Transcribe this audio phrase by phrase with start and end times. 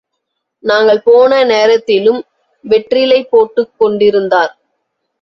[0.63, 2.19] நாங்கள் போன நேரத்திலும்
[2.63, 4.53] வெற்றிலை போட்டுக் கொண்டிருந்தார்.